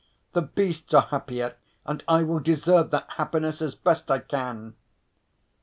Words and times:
The 0.33 0.41
beasts 0.41 0.95
are 0.95 1.03
happier 1.03 1.57
and 1.85 2.03
I 2.07 2.23
will 2.23 2.39
deserve 2.39 2.89
that 2.89 3.07
happiness 3.17 3.61
as 3.61 3.75
best 3.75 4.09
I 4.09 4.17
can." 4.17 4.73